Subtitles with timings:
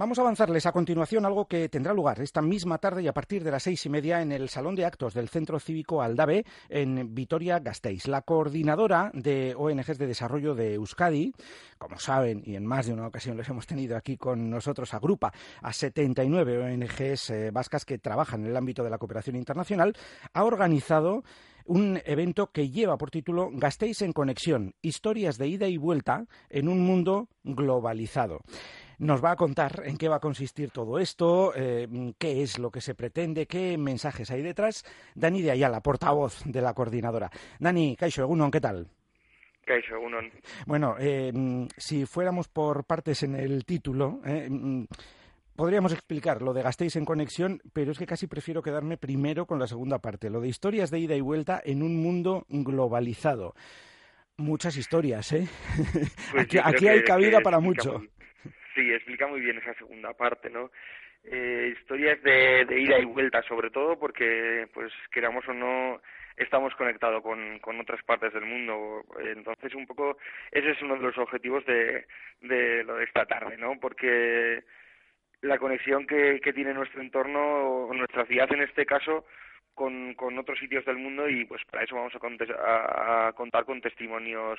[0.00, 3.44] Vamos a avanzarles a continuación algo que tendrá lugar esta misma tarde y a partir
[3.44, 7.14] de las seis y media en el Salón de Actos del Centro Cívico Aldave en
[7.14, 8.08] Vitoria-Gasteiz.
[8.08, 11.34] La coordinadora de ONGs de Desarrollo de Euskadi,
[11.76, 15.34] como saben, y en más de una ocasión los hemos tenido aquí con nosotros, agrupa
[15.60, 19.94] a 79 ONGs eh, vascas que trabajan en el ámbito de la cooperación internacional,
[20.32, 21.24] ha organizado
[21.66, 26.68] un evento que lleva por título Gasteiz en Conexión, historias de ida y vuelta en
[26.68, 28.40] un mundo globalizado.
[29.00, 32.70] Nos va a contar en qué va a consistir todo esto, eh, qué es lo
[32.70, 34.84] que se pretende, qué mensajes hay detrás.
[35.14, 37.30] Dani de Ayala, portavoz de la coordinadora.
[37.58, 38.88] Dani, Caixo Egunon, ¿qué tal?
[40.66, 41.32] Bueno, eh,
[41.78, 44.50] si fuéramos por partes en el título, eh,
[45.56, 49.58] podríamos explicar lo de Gastéis en conexión, pero es que casi prefiero quedarme primero con
[49.58, 53.54] la segunda parte, lo de historias de ida y vuelta en un mundo globalizado.
[54.36, 55.48] Muchas historias, ¿eh?
[56.32, 58.02] Pues aquí, hay cabida para mucho.
[58.80, 60.70] Sí, explica muy bien esa segunda parte, ¿no?
[61.24, 66.00] Eh, historias de, de, ida y vuelta, sobre todo porque, pues, queramos o no,
[66.34, 69.04] estamos conectados con, con otras partes del mundo.
[69.22, 70.16] Entonces, un poco,
[70.50, 72.06] ese es uno de los objetivos de,
[72.40, 73.78] de lo de esta tarde, ¿no?
[73.78, 74.64] Porque
[75.42, 79.26] la conexión que, que tiene nuestro entorno, nuestra ciudad en este caso,
[79.74, 84.58] con, con otros sitios del mundo y pues para eso vamos a, contar con testimonios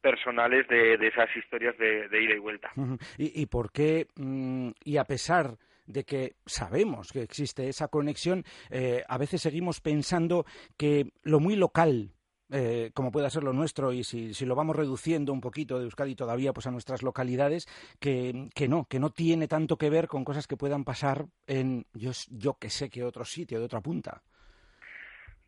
[0.00, 2.70] personales de, de esas historias de, ida y vuelta.
[3.18, 8.44] ¿Y, ¿Y, por qué, mm, y a pesar de que sabemos que existe esa conexión,
[8.70, 12.12] eh, a veces seguimos pensando que lo muy local
[12.54, 15.84] eh, como pueda ser lo nuestro, y si, si, lo vamos reduciendo un poquito de
[15.84, 17.66] Euskadi todavía pues a nuestras localidades,
[17.98, 21.86] que, que no, que no tiene tanto que ver con cosas que puedan pasar en
[21.94, 24.22] yo, yo que sé que otro sitio, de otra punta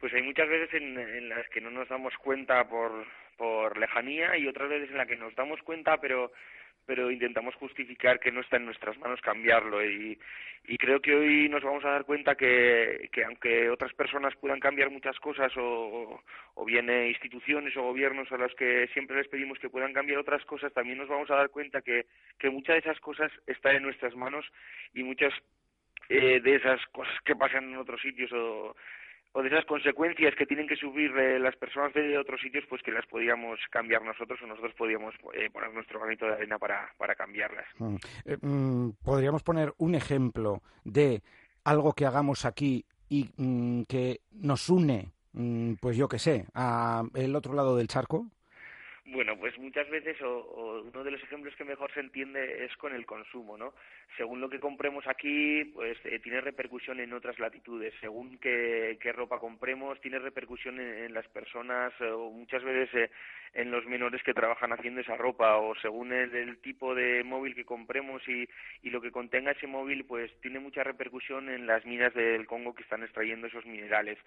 [0.05, 3.07] pues hay muchas veces en, las que no nos damos cuenta por,
[3.39, 6.31] por lejanía y otras veces en las que nos damos cuenta pero
[6.85, 9.83] pero intentamos justificar que no está en nuestras manos cambiarlo.
[9.83, 10.19] Y,
[10.65, 14.61] y creo que hoy nos vamos a dar cuenta que, que aunque otras personas puedan
[14.61, 19.59] cambiar muchas cosas o, o bien instituciones o gobiernos a los que siempre les pedimos
[19.59, 22.05] que puedan cambiar otras cosas, también nos vamos a dar cuenta que,
[22.39, 24.45] que muchas de esas cosas están en nuestras manos
[24.93, 25.33] y muchas
[26.11, 28.77] eh, de esas cosas que pasan en otros sitios o
[29.35, 32.83] o de esas consecuencias que tienen que subir eh, las personas de otros sitios, pues
[32.83, 36.89] que las podíamos cambiar nosotros o nosotros podíamos eh, poner nuestro granito de arena para,
[36.97, 37.67] para cambiarlas.
[37.79, 37.97] Mm.
[38.27, 41.21] Eh, mm, podríamos poner un ejemplo de
[41.65, 45.11] algo que hagamos aquí y mm, que nos une,
[45.81, 48.29] pues yo qué sé, a el otro lado del charco.
[49.07, 52.95] Bueno, pues muchas veces o, uno de los ejemplos que mejor se entiende es con
[52.95, 53.75] el consumo, ¿no?
[54.17, 57.93] Según lo que compremos aquí, pues eh, tiene repercusión en otras latitudes.
[58.01, 63.11] Según qué, ropa compremos, tiene repercusión en, las personas o muchas veces eh,
[63.53, 67.67] en los menores que trabajan haciendo esa ropa o según el, tipo de móvil que
[67.67, 68.49] compremos y,
[68.83, 72.75] y, lo que contenga ese móvil, pues tiene mucha repercusión en las minas del Congo
[72.75, 74.19] que están extrayendo esos minerales.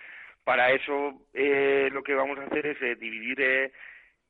[0.44, 3.72] Para eso eh, lo que vamos a hacer es dividir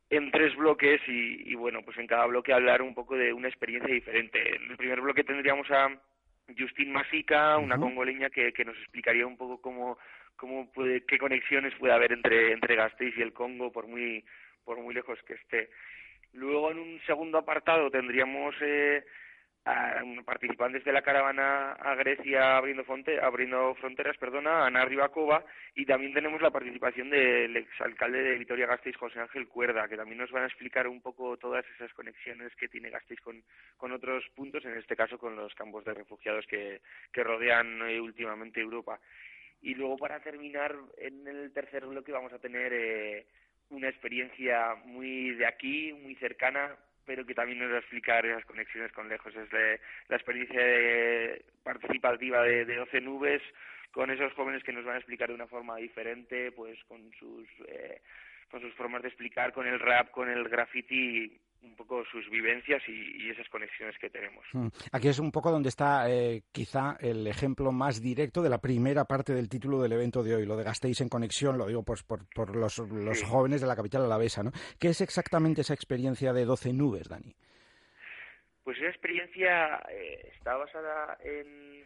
[0.10, 3.50] en tres bloques y, y, bueno, pues en cada bloque hablar un poco de una
[3.50, 4.56] experiencia diferente.
[4.56, 5.90] En el primer bloque tendríamos a
[6.58, 9.98] Justin Masica, una congoleña que, que nos explicaría un poco cómo,
[10.38, 14.24] cómo puede, qué conexiones puede haber entre, entre Gasteiz y el Congo por muy,
[14.64, 15.70] por muy lejos que esté.
[16.34, 19.04] Luego en un segundo apartado tendríamos eh,
[19.68, 22.86] a participantes de la caravana a Grecia abriendo,
[23.22, 25.44] abriendo fronteras, perdona, Ana Ribacova,
[25.76, 30.32] y también tenemos la participación del exalcalde de Vitoria-Gasteiz, José Ángel Cuerda, que también nos
[30.32, 33.44] van a explicar un poco todas esas conexiones que tiene Gasteiz con,
[33.76, 36.80] con otros puntos, en este caso con los campos de refugiados que,
[37.12, 39.00] que rodean eh, últimamente Europa.
[39.62, 43.26] Y luego, para terminar, en el tercer bloque vamos a tener eh,
[43.70, 46.78] una experiencia muy de aquí, muy cercana,
[47.08, 49.34] pero que también nos va a explicar esas conexiones con lejos.
[49.34, 49.50] Es
[50.10, 50.62] la experiencia
[51.64, 53.42] participativa de, de 12 nubes
[53.92, 57.48] con esos jóvenes que nos van a explicar de una forma diferente, pues con sus,
[57.68, 58.02] eh,
[58.52, 62.82] con sus formas de explicar, con el rap, con el graffiti, un poco sus vivencias
[62.88, 64.46] y, esas conexiones que tenemos.
[64.54, 64.68] Mm.
[64.92, 69.06] Aquí es un poco donde está eh, quizá el ejemplo más directo de la primera
[69.06, 72.04] parte del título del evento de hoy, lo de Gastéis en conexión, lo digo pues,
[72.04, 74.52] por, por los, los jóvenes de la capital alavesa, ¿no?
[74.80, 77.36] ¿Qué es exactamente esa experiencia de 12 nubes, Dani?
[78.64, 81.86] Pues esa experiencia eh, está basada en,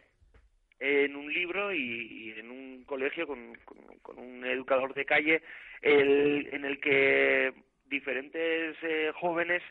[0.80, 3.54] en un libro y, en un colegio con,
[4.02, 5.42] con, un educador de calle
[5.80, 7.52] el, en el que
[7.92, 9.62] diferentes eh, jóvenes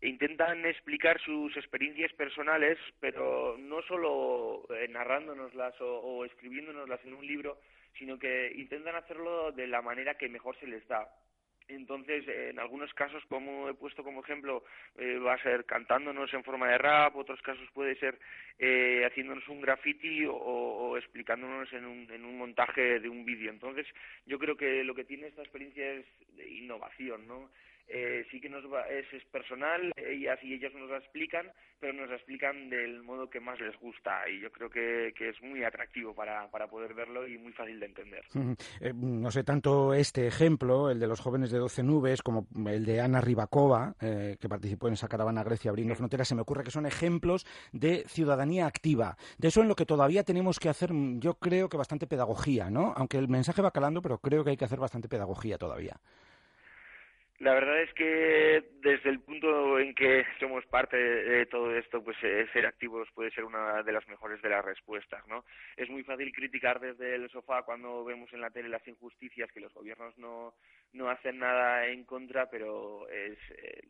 [0.00, 7.26] intentan explicar sus experiencias personales, pero no solo eh, narrándonoslas o, o, escribiéndonoslas en un
[7.26, 7.58] libro,
[7.98, 11.06] sino que intentan hacerlo de la manera que mejor se les da.
[11.68, 14.64] Entonces, en algunos casos, como he puesto como ejemplo,
[14.96, 18.18] eh, va a ser cantándonos en forma de rap, otros casos puede ser
[18.58, 23.50] eh, haciéndonos un graffiti o, explicándonos en un, en un montaje de un vídeo.
[23.50, 23.86] Entonces,
[24.26, 27.50] yo creo que lo que tiene esta experiencia es de innovación, ¿no?
[27.88, 31.46] Eh, sí que nos es, es, personal, ellas y ellos nos la explican,
[31.78, 35.28] pero nos la explican del modo que más les gusta y yo creo que, que
[35.28, 38.24] es muy atractivo para, para, poder verlo y muy fácil de entender.
[38.80, 42.84] Eh, no sé, tanto este ejemplo, el de los jóvenes de 12 nubes, como el
[42.84, 46.64] de Ana Ribakova, eh, que participó en esa caravana Grecia abriendo fronteras, se me ocurre
[46.64, 49.16] que son ejemplos de ciudadanía activa.
[49.38, 52.94] De eso en lo que todavía tenemos que hacer, yo creo que bastante pedagogía, ¿no?
[52.96, 56.00] Aunque el mensaje va calando, pero creo que hay que hacer bastante pedagogía todavía.
[57.38, 62.16] La verdad es que desde el punto en que somos parte de todo esto, pues
[62.22, 65.44] eh, ser activos puede ser una de las mejores de las respuestas, ¿no?
[65.76, 69.60] Es muy fácil criticar desde el sofá cuando vemos en la tele las injusticias que
[69.60, 70.54] los gobiernos no
[70.94, 73.82] no hacen nada en contra, pero es eh,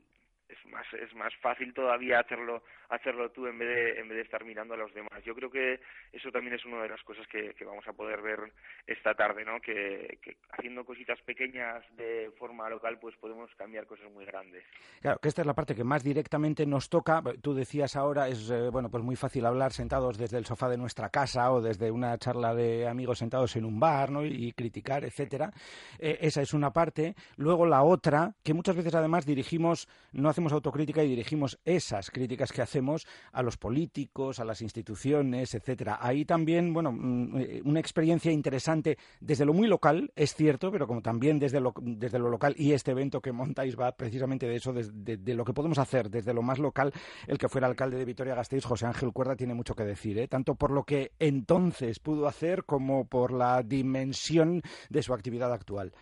[0.48, 4.22] es más es más fácil todavía hacerlo hacerlo tú en vez de en vez de
[4.22, 5.22] estar mirando a los demás.
[5.24, 5.80] Yo creo que
[6.12, 8.52] eso también es una de las cosas que, vamos a poder ver
[8.86, 14.10] esta tarde no que, que, haciendo cositas pequeñas de forma local pues podemos cambiar cosas
[14.12, 14.64] muy grandes.
[15.00, 17.22] Claro que esta es la parte que más directamente nos toca.
[17.42, 20.76] Tú decías ahora es eh, bueno pues muy fácil hablar sentados desde el sofá de
[20.76, 25.04] nuestra casa o desde una charla de amigos sentados en un bar no y, criticar
[25.04, 25.50] etcétera.
[25.98, 27.14] Eh, esa es una parte.
[27.36, 32.52] Luego la otra que muchas veces además dirigimos no hacemos autocrítica y dirigimos esas críticas
[32.52, 35.96] que hacemos a los políticos, a las instituciones, etcétera.
[35.98, 40.86] Ahí también, bueno, mm, eh, una experiencia interesante desde lo muy local, es cierto, pero
[40.86, 44.56] como también desde lo, desde lo local y este evento que montáis va precisamente de
[44.56, 46.92] eso, de, lo que podemos hacer desde lo más local.
[47.26, 50.28] El que fuera alcalde de Vitoria-Gasteiz, José Ángel Cuerda, tiene mucho que decir, ¿eh?
[50.28, 54.60] tanto por lo que entonces pudo hacer como por la dimensión
[54.90, 55.94] de su actividad actual.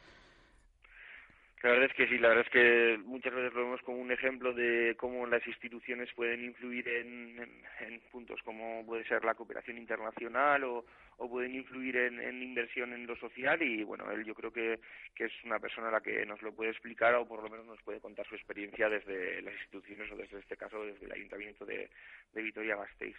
[1.65, 4.13] La verdad es que sí, la verdad es que muchas veces lo vemos como un
[4.13, 7.41] ejemplo de cómo las instituciones pueden influir en,
[7.81, 10.85] en, puntos como puede ser la cooperación internacional o,
[11.17, 14.79] o pueden influir en, en, inversión en lo social y bueno, él yo creo que,
[15.15, 17.65] que es una persona a la que nos lo puede explicar o por lo menos
[17.65, 21.65] nos puede contar su experiencia desde las instituciones o desde este caso desde el Ayuntamiento
[21.65, 21.89] de,
[22.35, 23.17] de Vitoria-Gasteiz.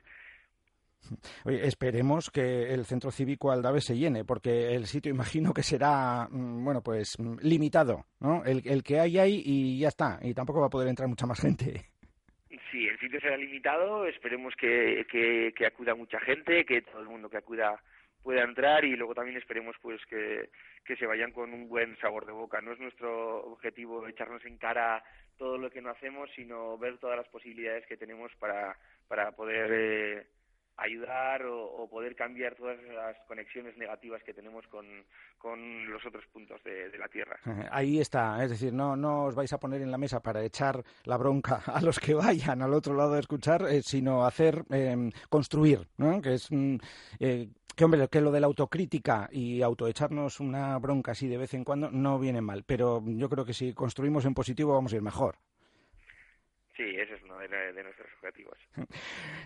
[1.45, 6.27] Oye, esperemos que el centro cívico Aldave se llene, porque el sitio imagino que será,
[6.29, 8.43] mm, bueno, pues mm, limitado, ¿no?
[8.45, 11.25] El, el que hay ahí y ya está, y tampoco va a poder entrar mucha
[11.25, 11.85] más gente.
[12.71, 17.07] Sí, el sitio será limitado, esperemos que, que, que acuda mucha gente, que todo el
[17.07, 17.81] mundo que acuda
[18.25, 20.49] pueda entrar y luego también esperemos pues que,
[20.83, 22.59] que se vayan con un buen sabor de boca.
[22.59, 25.03] No es nuestro objetivo echarnos en cara
[25.37, 28.75] todo lo que no hacemos, sino ver todas las posibilidades que tenemos para,
[29.07, 30.27] para poder eh,
[30.77, 34.85] ayudar o, poder cambiar todas las conexiones negativas que tenemos con,
[35.37, 37.37] con los otros puntos de, la Tierra.
[37.71, 40.83] Ahí está, es decir, no, no os vais a poner en la mesa para echar
[41.03, 45.09] la bronca a los que vayan al otro lado de escuchar, eh, sino hacer, eh,
[45.29, 46.21] construir, ¿no?
[46.21, 46.51] que es...
[46.51, 46.77] Mm,
[47.19, 51.53] eh, que hombre, que lo de la autocrítica y autoecharnos una bronca así de vez
[51.55, 54.95] en cuando no viene mal, pero yo creo que si construimos en positivo vamos a
[54.95, 55.35] ir mejor.
[56.75, 58.57] Sí, ese es uno de, nuestros objetivos.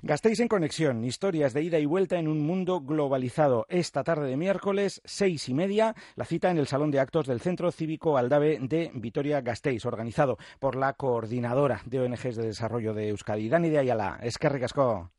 [0.01, 3.67] Gastéis en conexión, historias de ida y vuelta en un mundo globalizado.
[3.69, 7.39] Esta tarde de miércoles, seis y media, la cita en el Salón de Actos del
[7.39, 13.47] Centro Cívico Aldave de Vitoria-Gasteiz, organizado por la coordinadora de ONGs de Desarrollo de Euskadi,
[13.47, 14.19] Dani de Ayala.
[14.23, 15.11] Es que ricasco.